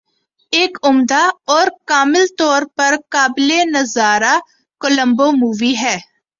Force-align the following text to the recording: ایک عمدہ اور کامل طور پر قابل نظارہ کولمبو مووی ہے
ایک 0.53 0.77
عمدہ 0.83 1.21
اور 1.47 1.67
کامل 1.85 2.25
طور 2.37 2.61
پر 2.75 2.95
قابل 3.09 3.51
نظارہ 3.67 4.37
کولمبو 4.81 5.31
مووی 5.31 5.73
ہے 5.77 5.97